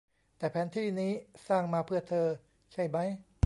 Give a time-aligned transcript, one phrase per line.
[0.37, 1.11] แต่แผนที่นี้
[1.47, 2.27] สร้างมาเพื่อเธอ
[2.71, 3.09] ใช่มั้ย